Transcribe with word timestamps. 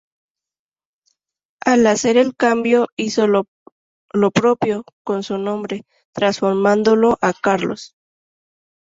Al 1.63 1.85
hacer 1.85 2.17
el 2.17 2.35
cambio, 2.35 2.87
hizo 2.95 3.27
lo 3.27 3.45
propio 4.31 4.83
con 5.03 5.21
su 5.21 5.37
nombre, 5.37 5.85
transformándolo 6.11 7.19
a 7.21 7.33
Carlo. 7.33 7.75